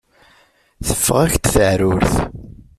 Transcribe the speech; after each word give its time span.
Teffeɣ-ak-d 0.87 1.45
teεrurt. 1.53 2.13